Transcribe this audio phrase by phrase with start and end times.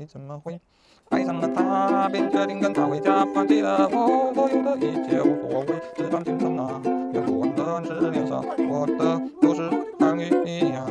[0.00, 0.60] 你怎么会？
[1.08, 6.80] 爱上了他，便决定跟他回家，放弃了我所有的一切无所谓，纸短情长啊，
[7.12, 8.40] 用不完的暗示年少。
[8.68, 10.86] 我的故事关于你呀、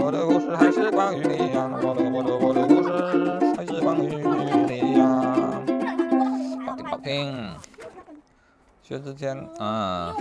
[0.00, 4.16] 我的故事还是关于你呀、我的我的我的故事还是关于
[4.66, 5.06] 你呀、
[6.66, 7.48] 好听好听。
[8.82, 10.12] 薛之谦，嗯，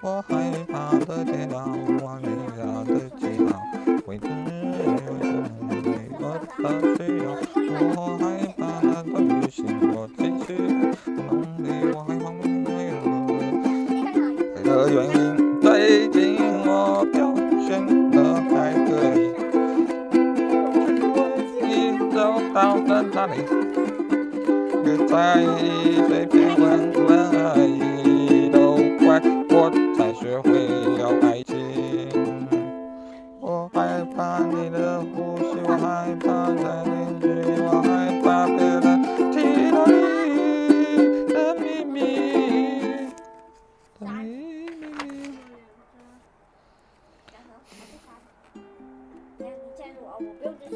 [0.00, 1.66] 我害怕的街道，
[2.00, 3.50] 我离家的记号，
[4.06, 4.86] 未知有
[5.20, 5.26] 什
[5.58, 5.86] 么对
[6.20, 6.22] 我
[6.62, 6.64] 的
[6.96, 7.26] 需要。
[7.96, 8.22] 我害
[8.56, 10.54] 怕那段旅行，我继续
[11.04, 12.46] 不能离，我害怕没
[14.62, 15.18] 有的原因。
[15.60, 16.16] 最近
[16.64, 17.18] 我表
[17.66, 17.68] 现
[18.12, 18.16] 的
[18.54, 19.20] 还可以，
[21.66, 22.16] 一走
[22.54, 23.32] 到了哪里，
[24.84, 26.62] 别在意随便问
[27.04, 28.56] 问而已，都
[29.04, 29.20] 怪
[29.50, 29.68] 我
[30.20, 30.66] 学会
[30.98, 31.54] 了爱情。
[33.40, 37.24] 我害怕你的呼吸，我害怕在邻居，
[37.62, 38.84] 我害怕别人
[39.30, 39.92] 听到你
[41.32, 41.96] 的秘密。
[50.40, 50.68] 的秘密。
[50.68, 50.74] 记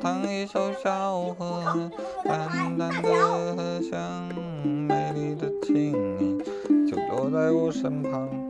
[0.00, 1.90] 唱一首小河，
[2.24, 4.26] 淡淡的香，
[4.64, 6.42] 美丽的琴音
[6.88, 8.49] 就落在我身旁。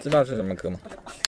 [0.00, 0.78] 知道是什么歌吗？